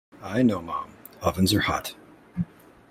I 0.23 0.41
know, 0.41 0.63
Mom, 0.63 0.93
ovens 1.21 1.53
are 1.53 1.59
hot 1.61 1.93